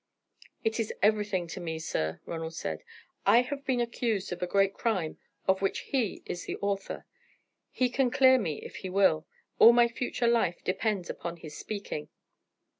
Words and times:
"It 0.63 0.79
is 0.79 0.91
everything 1.03 1.45
to 1.49 1.59
me, 1.59 1.77
sir," 1.77 2.21
Ronald 2.25 2.55
said. 2.55 2.83
"I 3.23 3.43
have 3.43 3.63
been 3.67 3.79
accused 3.79 4.33
of 4.33 4.41
a 4.41 4.47
great 4.47 4.73
crime 4.73 5.19
of 5.47 5.61
which 5.61 5.81
he 5.81 6.23
is 6.25 6.45
the 6.45 6.55
author. 6.55 7.05
He 7.69 7.87
can 7.87 8.09
clear 8.09 8.39
me 8.39 8.61
if 8.63 8.77
he 8.77 8.89
will. 8.89 9.27
All 9.59 9.73
my 9.73 9.87
future 9.87 10.25
life 10.27 10.63
depends 10.63 11.07
upon 11.11 11.37
his 11.37 11.55
speaking." 11.55 12.09